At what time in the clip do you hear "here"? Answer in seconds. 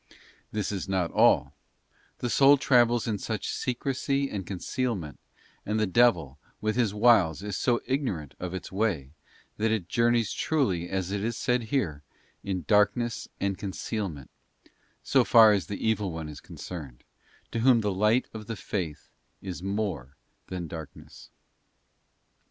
11.45-12.01